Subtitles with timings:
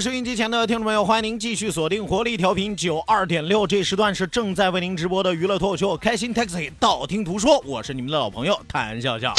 [0.00, 9.32] 收音机前的听众朋友，欢迎您继续锁定活力调频九二点六，这时段是正在为您直播的娱乐脱口秀《开心 Taxi》，道听途说，我是你们的老朋友谭笑笑。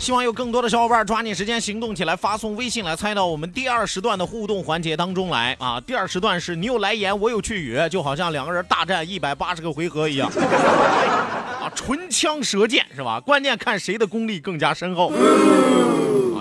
[0.00, 5.80] 希望有更多的小伙伴抓紧时间行动起来，发送微信来参与到我们第二时段的互动环节当中来啊！
[5.80, 10.28] 第二时段是你有来言，我有去语，就好像两个人大战一百八十个回合一样
[11.62, 13.20] 啊，唇枪舌剑是吧？
[13.20, 15.12] 关键看谁的功力更加深厚。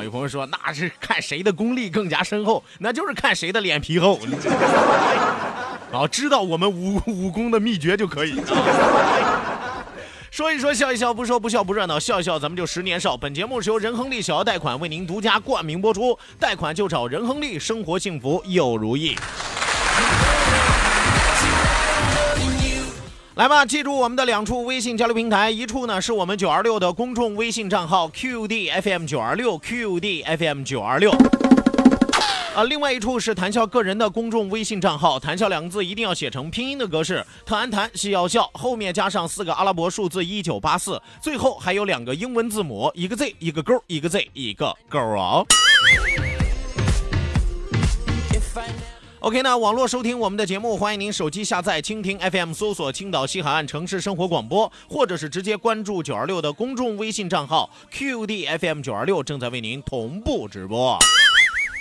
[0.09, 4.19] 有朋友说那是看谁的功力更加深厚，那就是看谁的脸皮厚。
[5.91, 8.41] 好，知道我们武武功的秘诀就可以。
[10.31, 13.15] 说一说，笑一笑，不说不笑不热闹，笑一笑咱们就十年少。
[13.15, 19.15] 本节目是由仁亨利小额贷款为您独家冠名播出，贷款就找仁亨利，生活幸福又如意。
[23.39, 31.09] 来吧，记住我们的两处微信交流平台，一处呢是我们九二六的公众微信账号 QDFM 九二六 QDFM 九二六。
[32.53, 45.45] 啊，另外一处是谈笑个人的公众微信账号，谈笑两个字一定要写成拼音的格式，特安谈是要笑，后面加上四个阿拉伯数字一九八四，最后还有两个英文字母，一个 Z 一个勾，一个 Z 一个勾啊。
[49.21, 60.97] OK，那网络收听我们的节目，欢迎您手机下载蜻蜓 FM，搜索青岛西海岸城市生活广播，或者是直接关注九二六的公众微信账号 QDFM 九二六，正在为您同步直播。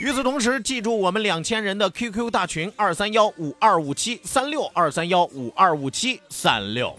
[0.01, 6.93] 与此同时，记住我们两千人的 QQ 大群二三幺五二五七三六二三幺五二五七三六。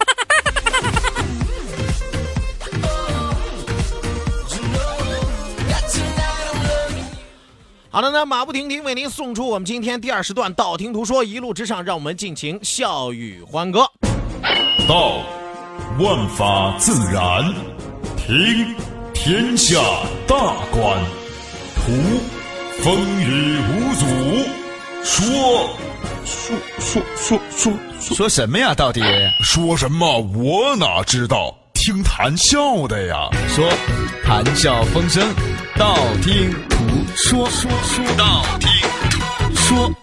[7.92, 13.80] 好的，那马不停蹄为您送出我们今天第二十段道听途说，一路之上，让我们尽情笑语欢歌。
[14.88, 15.24] 道，
[16.00, 17.44] 万法自然；
[18.16, 18.76] 听，
[19.12, 19.80] 天下
[20.28, 20.36] 大
[20.72, 21.00] 观；
[21.78, 21.92] 图，
[22.84, 24.06] 风雨无阻；
[25.04, 25.70] 说，
[26.26, 28.76] 说说说说说说什么呀？
[28.76, 29.02] 到底
[29.44, 30.20] 说什么？
[30.20, 31.56] 我哪知道？
[31.74, 33.28] 听谈笑的呀。
[33.48, 33.68] 说
[34.24, 35.28] 谈笑风生，
[35.80, 36.78] 道听途
[37.16, 38.70] 说，说说道听
[39.10, 39.96] 途说。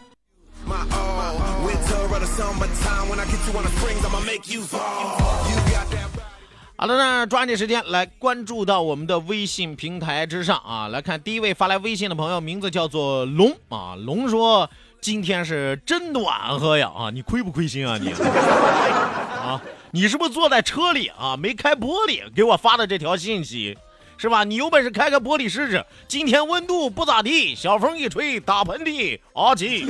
[6.78, 10.88] 好的，那抓紧时间来关注到我们的微信平台之上啊！
[10.88, 13.94] 来看第一位发来微信的朋友，名字叫做龙啊。
[13.96, 14.70] 龙说
[15.02, 17.10] ：“今天是真暖和呀啊！
[17.10, 18.12] 你亏不亏心啊你？
[18.16, 19.60] 啊，
[19.90, 21.36] 你是不是坐在车里啊？
[21.36, 23.76] 没开玻璃给我发的这条信息，
[24.18, 24.44] 是吧？
[24.44, 25.84] 你有本事开开玻璃试试。
[26.08, 29.88] 今天温度不咋地，小风一吹打喷嚏，啊叽！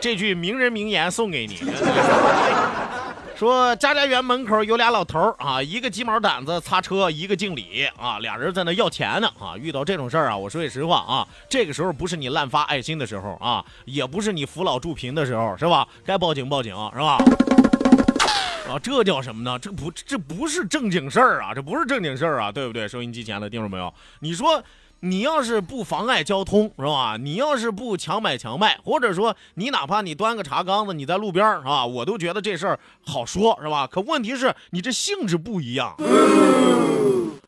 [0.00, 1.58] 这句名人名言送给你。
[3.36, 9.56] ”说家家园门口有俩老头啊，一个鸡毛掸子擦车，一个敬礼啊，俩人在那要钱呢啊。
[9.58, 15.86] 遇到这种事儿啊，我说句实话啊，这个时候不是你滥发爱心的时候啊，也不是你扶老助贫的时候，是吧？
[16.04, 17.18] 该报警报警是吧？
[18.74, 19.56] 啊，这叫什么呢？
[19.58, 22.88] 这不这不是正经事儿啊，这不是正经事儿啊，对不对？
[22.88, 24.62] 收音机前的听众朋友，你说。
[25.00, 27.18] 你要是不妨碍交通，是吧？
[27.20, 31.84] 你要是不强买强卖，或者说你哪怕你端个茶缸子，你在路边儿，是吧？
[31.84, 33.86] 我都觉得这事儿好说，是吧？
[33.86, 35.94] 可问题是你这性质不一样。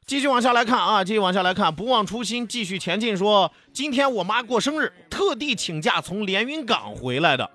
[0.04, 3.16] 继续往下来看啊，继续往下来看，不忘初心，继续前进。
[3.16, 7.50] 说今天我妈过生日，特地请假从连云港回来的。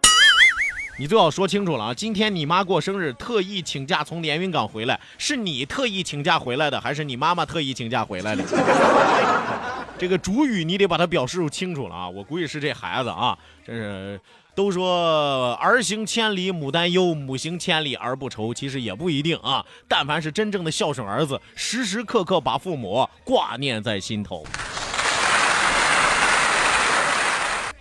[0.97, 1.93] 你最好说清楚了啊！
[1.93, 8.43] 今天你妈过生日，特意请假从连云港回来，是你特意请假回来的，还是你妈妈特意请假回来的？
[9.97, 12.09] 这个主语你得把它表示清楚了啊！
[12.09, 14.19] 我估计是这孩子啊，真是
[14.53, 19.65] 都说儿行千里母担忧，母行千里儿不愁，其实也不一定啊。
[19.88, 24.45] 但凡是真正的孝顺儿子，时时刻刻把父母挂念在心头。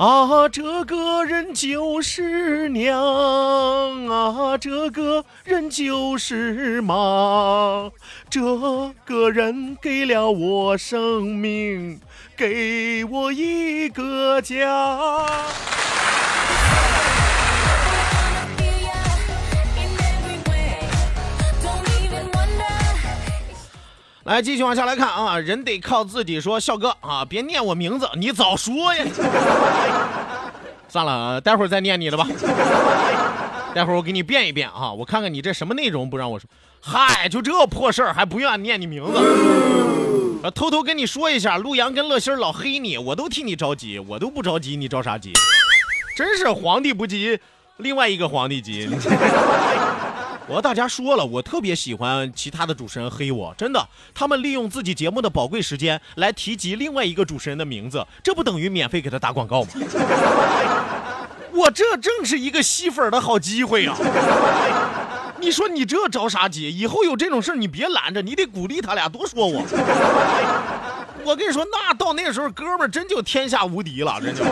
[0.00, 2.97] 啊，这个人就是娘
[4.06, 7.93] 啊，这个人就是妈，
[8.31, 8.41] 这
[9.05, 12.00] 个人给了我生命，
[12.35, 14.56] 给我一个家。
[24.31, 26.61] 来，继续往下来看啊，人得靠自己说。
[26.61, 29.05] 笑哥啊，别念我名字，你早说呀！
[30.87, 32.25] 算了，待会儿再念你的吧。
[33.75, 36.49] 待会儿我给你变一变啊，我看看你这什么内容不让我说。
[36.81, 39.19] 嗨，就这破事儿还不愿念你名字？
[40.55, 45.32] 偷偷跟你说一下，陆阳跟乐心老黑你，我都替你着急，我都不着急，你着啥急？
[46.15, 47.41] 真是皇帝不急，
[47.79, 48.88] 另外一个皇帝急。
[50.50, 59.69] 我和大家说了，我特别喜欢其他的主持人黑我，真的，他们利用自己节目的宝贵时间来提及另外一个主持人的名字，这不等于免费给他打广告吗？
[61.55, 63.97] 我这正是一个吸粉的好机会啊！
[65.41, 66.76] 你说你这着啥急？
[66.76, 69.62] 以后有这种事你别拦着，你得鼓励他俩多说我。
[71.23, 74.43] 我跟你说，那到那时候，哥们儿真就天下无敌了，真就。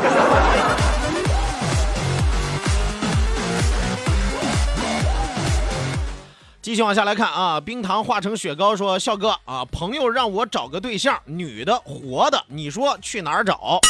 [6.60, 13.80] 继续往下来看啊，冰糖化成雪糕说：“笑哥啊，朋友让我找个对象，女的活的，你说去哪儿找？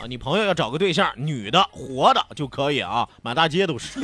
[0.00, 4.00] 啊，你朋友要找个对象，女的活的就可以啊，满大街都是，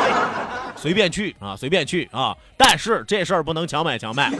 [0.76, 2.36] 随便去啊，随便去啊。
[2.56, 4.26] 但是这事儿不能强买强卖。
[4.26, 4.32] 啊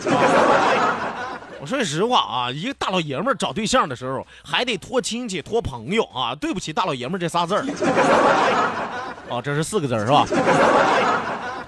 [1.61, 6.35] 我说句实话啊，一个大老爷们儿找对象的时候，还得托亲戚、托朋友啊。
[6.35, 7.65] 对不起，大老爷们儿这仨字儿。
[9.29, 10.27] 哦，这是四个字儿是吧？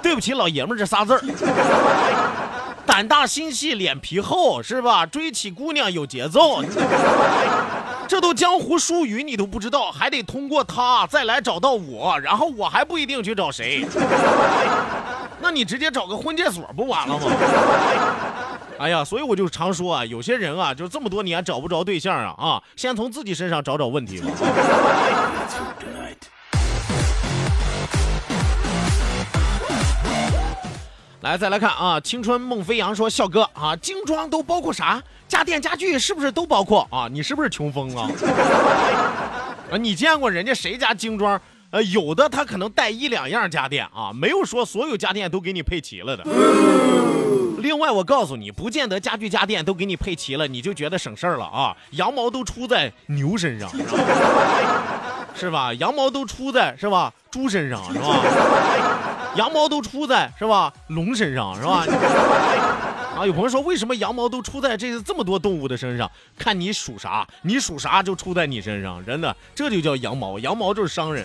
[0.03, 1.23] 对不起，老爷们儿这仨字儿，
[2.85, 5.07] 胆大心细，脸皮厚是吧？
[5.07, 6.63] 追起姑娘有节奏，
[8.09, 13.87] 这都江湖术语你都不知道，还得通过他再来找到我，然后我还不一定去找谁。
[15.41, 17.27] 那你直接找个婚介所不完了吗？
[18.79, 24.29] 哎呀，所以我就常说啊，有些人啊，就这么多年找不着对象啊啊，先从自己身上找找问题吧。
[31.23, 32.01] 来，再来看啊！
[32.01, 35.01] 青春梦飞扬说：“笑哥啊，精装都包括啥？
[35.29, 37.07] 家电家具是不是都包括啊？
[37.09, 38.03] 你是不是穷疯了？
[39.71, 41.41] 啊，你见过人家谁家精装？
[41.71, 46.25] 呃，有的他可能带一两样家电啊，没有说所有家电都给你配齐了的。
[47.59, 51.77] 另外，我告诉你，不见得家具家电都给你配齐了，你就觉得省事儿了啊！
[51.93, 53.97] 羊毛都出在牛身上，是吧？
[55.37, 55.73] 是吧？
[55.75, 57.13] 羊毛都出在是吧？
[57.31, 58.19] 猪身上是吧？
[59.37, 60.73] 羊毛都出在是吧？
[60.89, 61.85] 龙身上是吧？
[63.17, 66.11] 啊，有朋友说为什么羊毛都出在这这么多动物的身上？
[66.39, 71.25] 看你属啥，你属啥就出在你身上，真的，这就叫羊毛，羊毛就是商人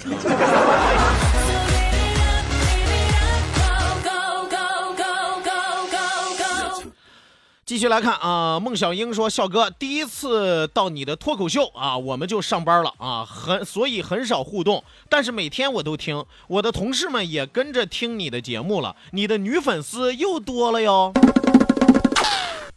[7.67, 21.11] 继续来看啊，孟小英说：“笑哥，第一次到你的脱口秀啊，我们就上班了啊，很所以很少互动，但是每天我都听，我的同事们也跟着听你的节目了，你的女粉丝又多了哟。”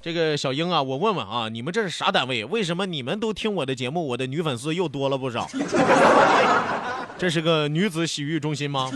[0.02, 2.44] 这个小英啊，我问问啊，你们这是啥单位？
[2.44, 5.48] 为什么你们都听我的节目，我的女粉丝又多了不少？
[7.16, 8.90] 这是个女子洗浴中心吗？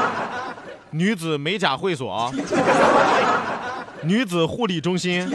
[0.92, 2.30] 女子美甲会所？
[4.02, 5.30] 女子护理中心，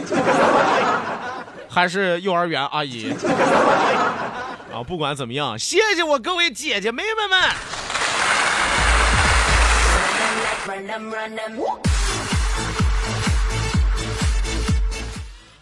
[1.68, 3.12] 还是幼儿园阿姨？
[4.72, 7.40] 啊，不管怎么样，谢谢我各位姐姐妹妹们。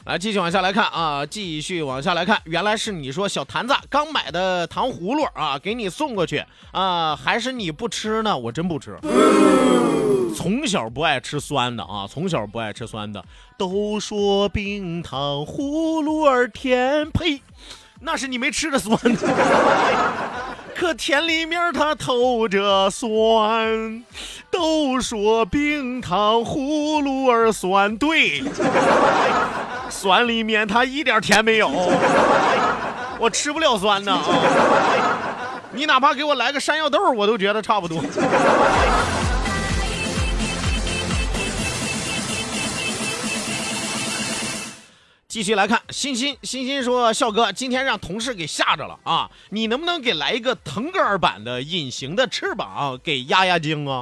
[0.05, 8.37] 来，继续往下来看啊，继续往下来看，原来是你说小坛子刚买的糖葫芦啊，给你送过去啊，还是你不吃呢？
[8.37, 8.99] 我真不吃。
[10.37, 13.25] 从小不爱吃酸的啊，从小不爱吃酸的。
[13.57, 17.41] 都说冰糖葫芦儿甜，呸，
[18.01, 19.35] 那是你没吃的酸的。
[20.75, 24.05] 可甜里面它透着酸。
[24.51, 28.43] 都说冰糖葫芦儿酸，对，
[29.95, 31.69] 酸里面它一点甜没有。
[33.19, 34.21] 我吃不了酸的啊。
[35.73, 38.03] 你哪怕给我来个山药豆，我都觉得差不多。
[45.27, 49.29] 继续来看，欣欣，欣欣说：“笑哥，今天让同事给吓着了啊！
[49.51, 54.01] 你能不能给来一个腾格尔版的《隐形的翅膀》给压压惊啊？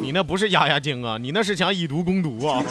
[0.00, 2.62] 你那不是压压惊啊，你那是想以毒攻毒啊！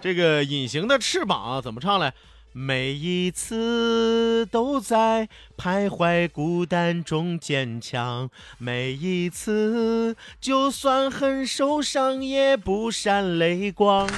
[0.00, 2.12] 这个《隐形的翅膀》，怎么唱嘞？
[2.52, 14.08] 每一次都在徘徊孤单中坚强，每一次就算很受伤也不闪泪光。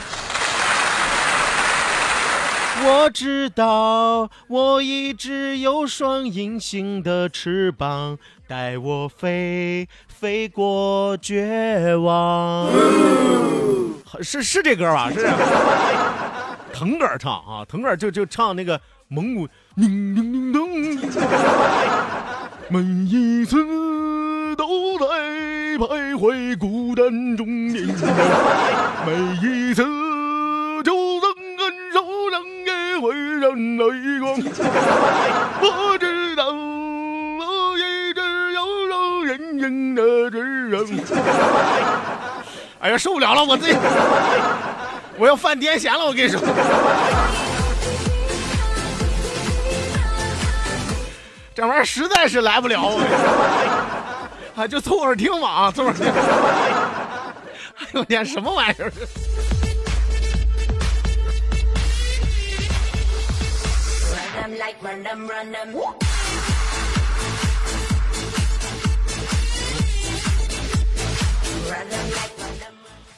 [2.82, 12.70] 我知道，我一直有双隐形的翅膀，带我飞，飞过绝望。
[14.22, 15.10] 是是这歌吧？
[15.10, 15.28] 是。
[16.72, 20.70] 腾格尔唱啊，腾格尔就就唱那个蒙古，叮叮叮咚，
[22.68, 23.56] 每一次
[24.56, 25.04] 都在
[25.76, 28.08] 徘徊孤单中坚强，
[29.04, 29.12] 每
[29.42, 29.82] 一次
[30.84, 32.00] 就算很受
[32.30, 33.84] 伤也会闪泪
[34.20, 34.40] 光。
[42.80, 43.76] 哎呀，受不了了，我自己。
[45.18, 46.40] 我要犯癫痫了，我跟你说，
[51.54, 52.98] 这玩意儿实在是来不了，
[54.56, 56.06] 啊，就凑合听吧啊，凑合听。
[56.06, 58.90] 哎呦天，什么玩意儿？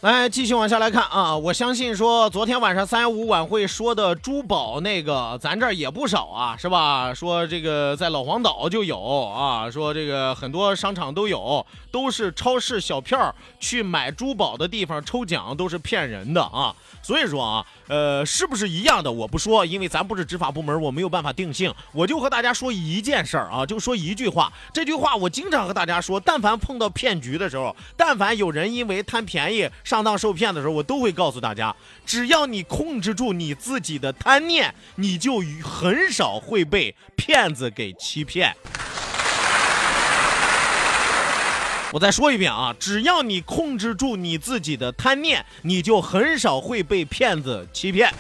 [0.03, 1.37] 来，继续往下来看啊！
[1.37, 7.15] 我相信说，昨天晚上三幺五晚会说的珠宝那个，咱这儿也不少啊，是吧？
[7.15, 16.75] 说这个在老黄岛就有啊，说这个很多商场都有，都是超市小票去买珠宝的地方抽奖都是骗人的啊。
[17.01, 21.73] 所以说啊，呃，是不是一样的我不说，因为咱不是执法部门，我没有办法定性。
[21.93, 38.57] 我就和大家说一件事儿啊，就说一句话，这句话我经常和大家说，但凡碰到骗局的时候，但凡有人因为贪便宜上当受骗的时候，我都会告诉大家，只要你控制住你自己的贪念，你就很少会被骗子给欺骗。
[41.93, 48.11] 我再说一遍啊，只要你控制住你自己的贪念，你就很少会被骗子欺骗。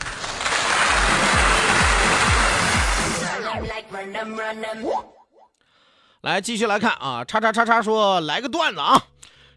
[6.20, 9.02] 来，继续来看啊，叉叉叉叉说来个段子啊，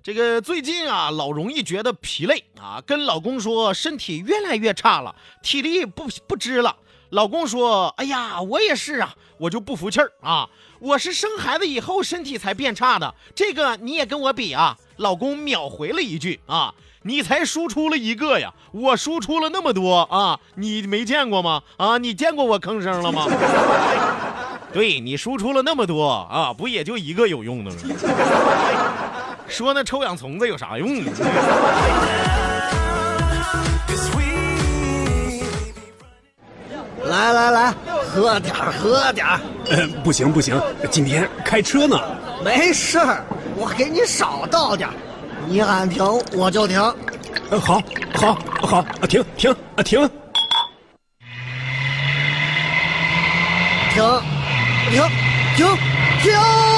[0.06, 6.76] 这个最近啊老容易觉得疲累啊，跟老公说身体越来越差了，体力不不支了。
[7.10, 10.48] 老公说：“哎呀，我也是啊，我就不服气儿啊，
[10.78, 16.72] 我是生孩子以后身体才变差的，这个你也跟我比啊？”老公秒回了一句：“啊，
[17.02, 21.64] 你才输出了一个呀，我输出了那么多啊，你没见过吗？
[21.78, 23.26] 啊，你见过我吭声了吗？”
[24.72, 27.78] 对你输出了那么多啊，不也就一个有用的吗？
[29.48, 31.04] 说那臭氧虫子有啥用
[37.06, 37.74] 来来来，
[38.12, 40.60] 喝点儿喝点儿，呃， 不行不行，
[40.90, 42.00] 今天开车呢。
[42.44, 43.24] 没事儿，
[43.56, 44.94] 我给你少倒点儿，
[45.48, 46.82] 你喊停我就停。
[47.52, 47.80] 呃，好，
[48.16, 50.00] 好，好，啊，停停啊，停！
[53.94, 54.04] 停，
[54.92, 55.04] 停，
[55.56, 55.78] 停，
[56.22, 56.75] 停！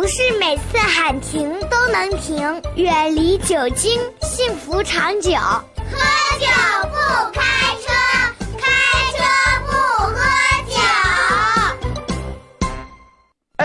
[0.00, 5.32] 不是每次喊停都能停，远离酒精，幸福长久。
[5.32, 6.46] 喝酒
[6.88, 7.49] 不开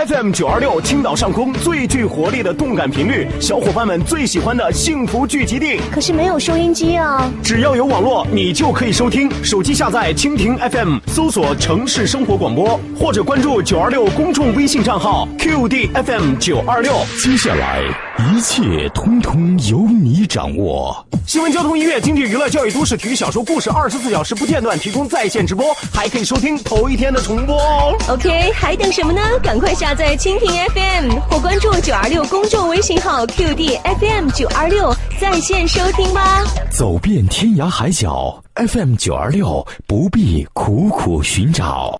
[0.06, 5.80] FM 九二六青岛上空最具活力的动感频率，小伙伴们最喜欢的幸福聚集地。
[5.90, 7.28] 可是没有收音机啊！
[7.42, 9.28] 只要有网络，你就可以收听。
[9.42, 16.92] 手机下载蜻蜓 FM，搜索“城市生活广播”，或者关注九二六公众微信账号 QD FM 九二六。
[17.18, 17.82] 接下来
[18.18, 21.06] 一切通通由你掌握。
[21.26, 27.94] 新闻、交通、音乐、经济、娱乐、教育、都市、体育、小说、故事，二十四小时不间断提供在线直播，还可以收听头一天的重播哦。
[28.08, 29.20] OK，还等什么呢？
[29.42, 36.42] 赶快下载蜻蜓 FM 或关注九二六公众微信号 QD FM 九二六在线收听吧。
[36.70, 41.98] 走遍天涯海角，FM 九二六不必苦苦寻找。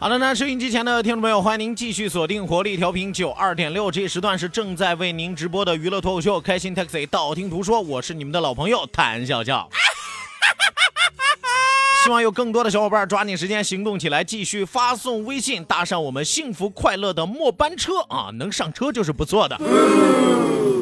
[0.00, 9.68] 好的，那收音机前的听众朋友，欢迎您继续锁定活力调频九二点六，这一时段是正在为您直播的娱乐脱口秀《开心 Taxi》，道听途说，我是你们的老朋友谭笑笑。
[11.98, 18.30] 希 希望有更多的小伙伴抓紧时间行动起来，继续发送微信，搭上我们幸福快乐的末班车啊！
[18.32, 19.60] 能上车就是不错的。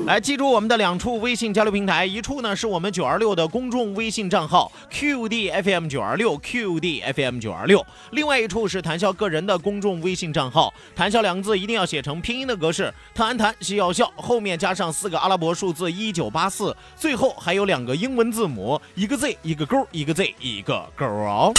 [0.06, 21.52] 来，记住我们的两处微信交流平台，一处呢是我们九二六的公众微信账号 QDFM 九二六 QDFM 九二六，另外一处是谈笑个人的公众微信账号，谈笑两个字一定要写成拼音的格式，谈谈笑要笑，后面加上四个阿拉伯数字一九八四，最后还有两个英文字母，一个 Z 一个勾，一个 Z 一个勾哦。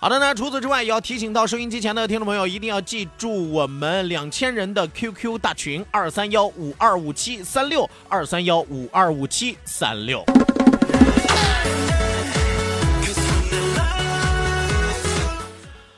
[0.00, 10.24] 好的呢，除此之外，也要提醒到收音机前的听众朋友，一定要记住我们两千人的 QQ 大群二三幺五二五七三六二三幺五二五七三六。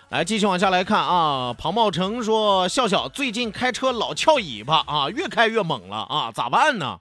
[0.09, 1.55] 来，继续往下来看啊。
[1.59, 7.01] 庞茂成说：“笑笑最近开车老翘尾巴啊，越开越猛了啊，咋办呢？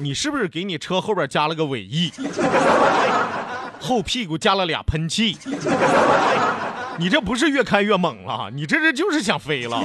[0.00, 2.12] 你是不是给你车后边加了个尾翼，
[3.80, 5.38] 后屁股加了俩喷气？
[6.98, 9.82] 你这不是越开越猛了，你这是就是想飞了。”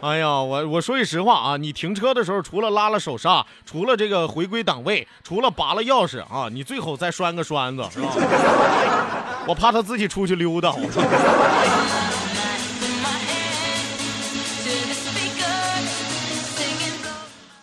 [0.00, 8.08] 哎呀，我我说句实话啊，你停车的时候，除了拉了手刹，除了这个回归档位，除了拔了钥匙啊，你最好再拴个栓子，是吧？
[9.44, 10.72] 我怕他自己出去溜达。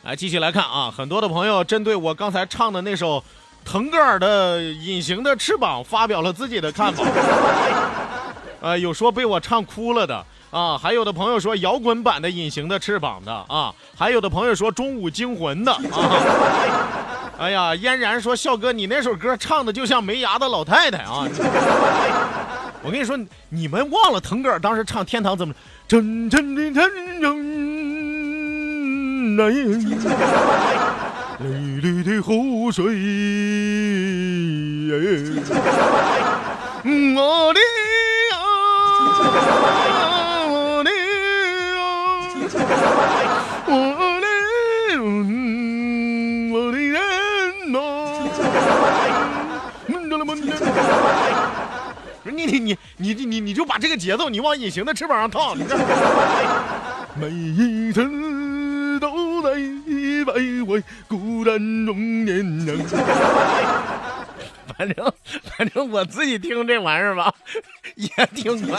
[0.04, 3.24] 来，继续来看啊，很多的朋友针对我刚才唱的那首
[3.66, 7.04] 腾格尔的《隐形的翅膀》发表了自己的看法。
[8.62, 10.24] 呃， 有说被我唱哭了的。
[10.52, 15.82] 啊，还有的朋友说摇滚版的《隐形的翅膀》的啊，还有的朋友说《中午惊魂》的啊。
[17.38, 21.28] 哎呀，嫣然说笑哥，你那首歌唱的就像没牙的老太太啊。
[22.82, 23.20] 我跟你说，
[23.50, 25.54] 你们忘了腾格尔当时唱《天堂》怎么？
[25.88, 27.56] 真真的真真
[31.40, 32.86] 绿绿的湖水，
[36.86, 37.60] 我的
[38.32, 38.36] 啊。
[40.48, 40.88] 我的
[46.54, 47.02] 我的人
[47.72, 47.78] 呐，
[52.24, 55.78] 你你你你你你就把这个节奏你往隐形的翅膀上套，你这
[57.16, 58.02] 每一次
[61.08, 62.76] 孤单中年长。
[64.78, 65.14] 反正
[65.58, 67.34] 反正我自己听这玩意儿吧，
[67.96, 68.78] 也挺快。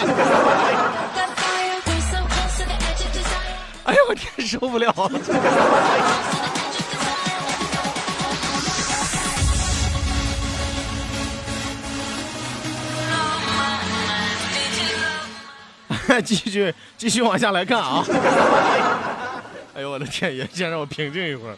[3.84, 5.10] 哎呀，我天，受不了了！
[16.24, 18.04] 继续继续往下来看啊！
[19.74, 21.56] 哎呦我的天爷，先让我平静一会儿。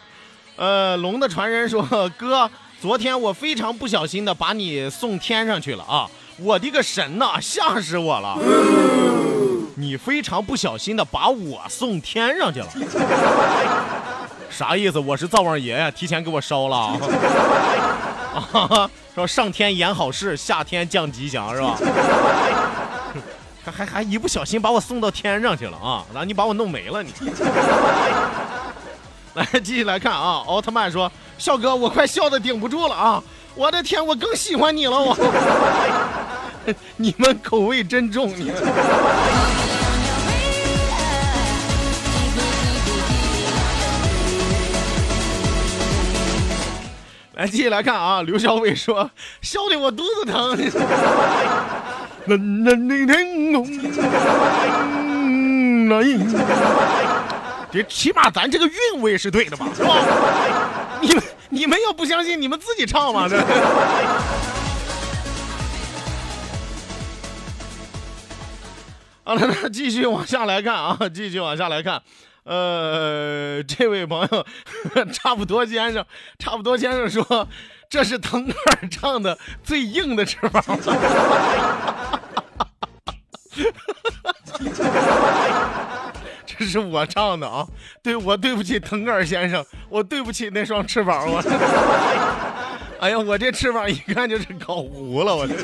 [0.58, 1.86] 呃，龙的传人说
[2.18, 6.10] ：“哥，昨天我非常不小心的把你送天上去了啊！
[6.38, 8.36] 我的个神呐，吓死我了！”
[9.78, 12.66] 你非常不小心的把我送天上去了，
[14.50, 14.98] 啥意思？
[14.98, 16.76] 我是灶王爷呀，提前给我烧了
[18.52, 18.90] 啊！
[19.14, 21.78] 说上天演好事，下天降吉祥是吧？
[23.64, 26.04] 还还还一不小心把我送到天上去了啊！
[26.12, 27.12] 然后你把我弄没了你。
[29.38, 30.42] 来继续来看啊！
[30.48, 33.22] 奥特曼说：“笑哥，我快笑的顶不住了啊！
[33.54, 35.16] 我的天，我更喜欢你了我。
[36.96, 38.54] 你们口味真重，你们。”
[47.34, 48.22] 来，继续来看啊！
[48.22, 49.08] 刘小伟说
[49.40, 50.58] ：“笑的我肚子疼。
[52.26, 53.64] ”冷冷的天空，
[57.70, 59.68] 这起码咱这个韵味是对的吧？
[59.76, 59.94] 是吧？
[61.00, 63.28] 你们你们要不相信，你们自己唱嘛。
[63.28, 63.38] 这。
[69.24, 70.98] 好了，那继续往下来看啊！
[71.12, 72.00] 继续往下来看。
[72.44, 74.46] 呃，这位朋友，
[75.12, 76.02] 差不多先生，
[76.38, 77.46] 差不多先生说，
[77.90, 80.64] 这是腾格尔唱的最硬的翅膀。
[86.58, 87.66] 这是我唱的啊，
[88.02, 91.42] 对我对不起腾格尔先生，我对不起那双翅膀，我。
[93.00, 95.54] 哎呀，我这翅膀一看就是烤糊了，我这。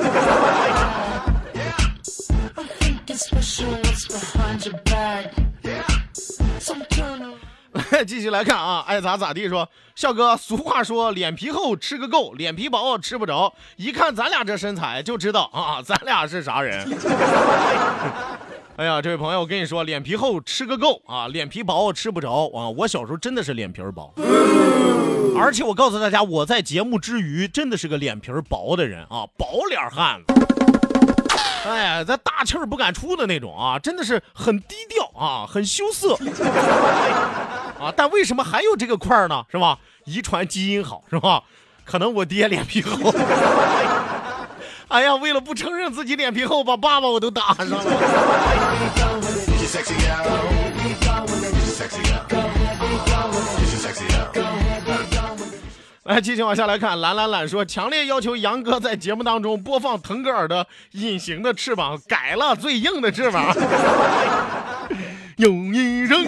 [8.07, 13.53] 继续来看啊，爱咋咋地说，笑哥，俗话说脸皮厚吃个够，脸皮薄吃不着。
[13.77, 16.89] 一看咱俩这身材就知道啊，咱俩是啥人。
[18.77, 22.69] 哎呀，这位朋友，我跟你说，脸皮厚吃个够啊，脸皮薄吃不着啊。
[22.77, 24.13] 我小时候真的是脸皮儿薄，
[25.39, 30.35] 而且我告诉大家，我在节目之余真的是个脸皮儿薄的人啊，薄脸汉子。
[31.69, 36.17] 哎呀，咱大气儿不敢出的那种啊，真的是很低调啊，很羞涩
[37.79, 37.95] 啊。
[37.97, 39.45] 但为什么还有这个块儿呢？
[39.53, 39.79] 是吧？
[40.05, 41.45] 遗传基因好是吧？
[41.85, 42.99] 可能我爹脸皮厚。
[44.89, 47.83] 哎呀，为了不承认自己脸皮厚，把爸爸我都打上了。
[56.05, 63.57] 来，继续往下来看，懒懒懒说，强烈要求杨哥在节目当中播放腾格尔的《隐形的翅膀》，改了最硬的翅膀。
[65.37, 66.27] 有一声，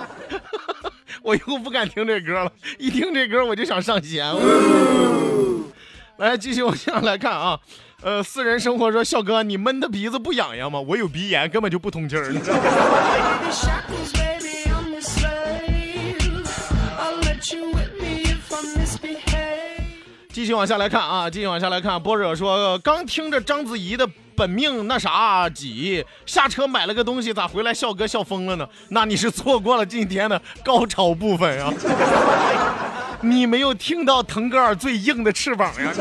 [1.22, 4.24] 我又不敢听这歌了，一听这歌我就想上弦。
[6.20, 7.58] 来，继续往下来看啊，
[8.02, 10.78] 呃，私人生活说，笑哥，你闷的鼻子不痒痒吗？
[10.78, 12.30] 我有鼻炎，根本就不通气儿。
[20.30, 22.00] 继续往下来看啊，继续往下来看。
[22.02, 24.06] 波惹说，刚听着章子怡的
[24.36, 28.68] 《本命那啥几》，下车买了个东西，咋回来笑哥笑疯了呢？
[28.90, 31.72] 那你是错过了今天的高潮部分啊！
[33.22, 35.92] 你没有听到腾格尔最硬的翅膀呀！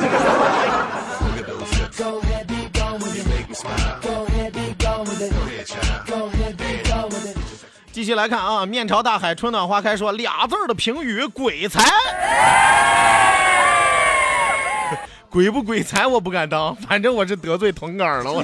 [7.92, 11.84] 继续来看啊，面朝大海，春暖花开说俩字儿的评语，鬼才。
[15.30, 18.32] 鬼不鬼才我不敢当，反正我是得罪腾格尔了。
[18.32, 18.44] 我。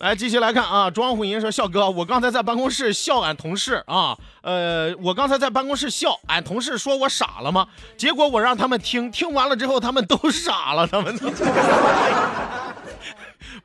[0.00, 7.66] 来继续来看啊，庄虎银说笑哥，我刚才在办公室笑俺同事啊，呃，我刚才在办公室笑俺同事说我傻了吗？
[7.98, 11.14] 结果我让他们听听完了之后，他们都傻了，他们。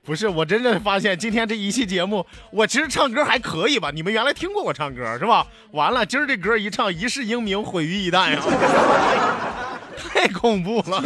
[0.03, 3.89] 不是，我真正发现今天这一期节目，我其实唱歌还可以吧？
[3.91, 5.47] 你们原来听过我唱歌是吧？
[5.71, 8.41] 完了，今儿这歌一唱，一世英名毁于一旦呀，
[9.97, 11.01] 太恐怖了。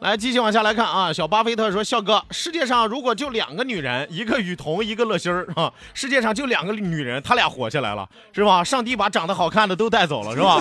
[0.00, 1.12] 来，继续往下来看啊。
[1.12, 8.64] 小巴菲特说：“笑哥，世界上如果就两个女人，一个雨桐，一个乐心儿啊，世界上就两个女人，她俩活下来了，是吧？
[8.64, 10.58] 上帝把长得好看的都带走了，是吧？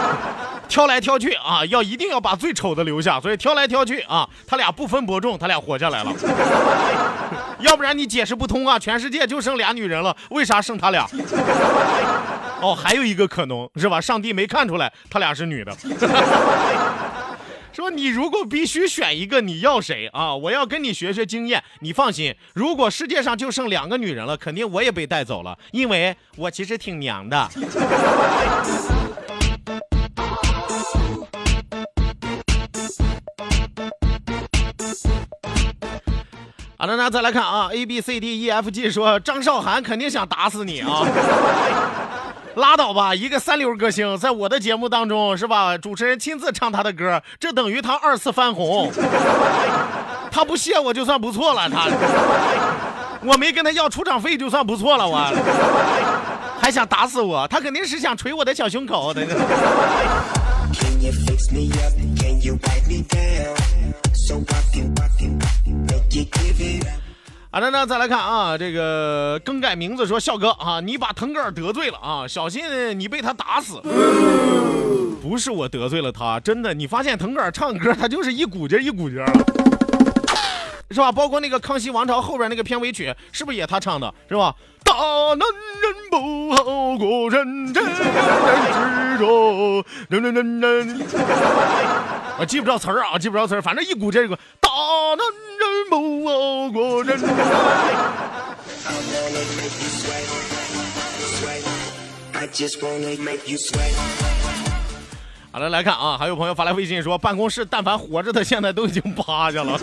[0.70, 6.10] 挑来挑去啊，要一定要把最丑的留下，所以挑来挑去啊，他俩不分伯仲，他俩活下来了。
[7.60, 11.06] 要不然你解释不通啊，全世界就剩俩女人了，为啥剩他俩？
[12.62, 14.00] 哦，还有一个可能是吧？
[14.00, 15.76] 上帝没看出来他俩是女的。”
[17.72, 20.36] 说你如果必须选一个，你要谁啊？
[20.36, 21.64] 我要跟你学学经验。
[21.80, 27.48] 你放心，如果世界上就剩两个女人了，肯定我也被带走了，因为我其实挺娘的。
[36.76, 41.06] 好的，那再来看啊，A B C D E F G 说张韶涵肯定想打死你啊。
[42.56, 45.78] 拉倒吧，一个三流歌星，在我的节目当中是吧？
[45.78, 48.92] 主持人亲自唱他的歌，这等于他二次翻红。
[50.30, 51.88] 他不谢我就算不错了，他，
[53.22, 55.18] 我没跟他要出场费就算不错了，我
[56.60, 59.26] 还想打死我，他肯定是想捶我的小胸口的。
[67.54, 73.78] 好的，那再来看啊，这个更改名字说笑哥啊，你把腾格尔得罪了啊，小心你被他打死。
[75.20, 79.30] 不是我得罪了他，真的，你发现腾格尔唱歌他就是一股劲一股劲儿，
[80.90, 81.12] 是吧？
[81.12, 84.56] 包括那个《康熙王朝》后边那个片尾曲，是不是也他唱的，是吧？
[84.92, 84.98] 大
[85.36, 85.48] 男
[85.80, 86.62] 人不好
[86.98, 91.00] 过人间人执着，人人人人。
[92.38, 94.36] 我记不着词儿啊，记不着词儿，反正一股劲儿一股。
[94.60, 94.68] 大
[95.16, 95.24] 男
[95.58, 97.26] 人不好过人间。
[105.52, 109.80] 好了，来看啊，还有朋友发来微信说，办公室但凡活着的，现在都已经趴下了。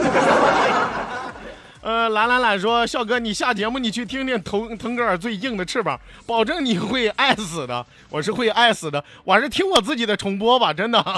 [1.82, 7.86] 呃，懒懒懒说，笑哥，你下节目你去听听腾腾格尔最硬的翅膀，保证你会爱死的。
[8.10, 11.02] 我是会爱死的，我还是听我自己的重播吧，真的。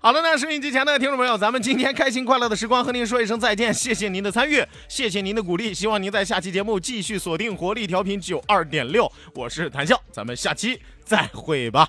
[0.00, 11.88] 好了，那收音机前的听众朋友，咱们今天开心快乐的时光和您说一声再见，谢谢您的参与，谢谢您的鼓励，希望您在下期节目继续锁定活力调频九二点六，我是谭笑，咱们下期再会吧。